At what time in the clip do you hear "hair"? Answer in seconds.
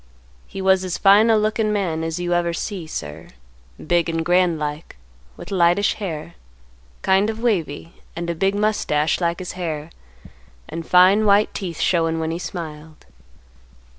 5.93-6.33, 9.51-9.91